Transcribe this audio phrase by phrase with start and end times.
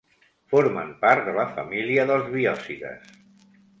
[0.53, 3.13] Formen part de la família dels biocides.